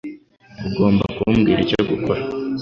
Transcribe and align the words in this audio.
Ugomba 0.67 1.03
kumbwira 1.17 1.59
icyo 1.65 1.79
gukora 1.89 2.21